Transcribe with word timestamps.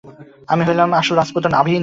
আমি 0.49 0.61
হলাম 0.67 0.89
আসল 0.99 1.15
রাজপুত্র 1.15 1.47
নাভিন! 1.51 1.75